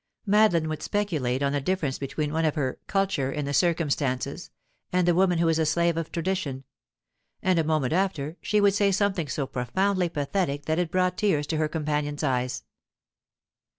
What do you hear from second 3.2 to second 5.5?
in the circumstances and the woman who